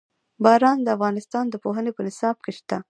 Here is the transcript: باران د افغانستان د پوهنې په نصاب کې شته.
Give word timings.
باران 0.43 0.77
د 0.83 0.87
افغانستان 0.95 1.45
د 1.49 1.55
پوهنې 1.63 1.91
په 1.93 2.01
نصاب 2.07 2.35
کې 2.43 2.51
شته. 2.57 2.77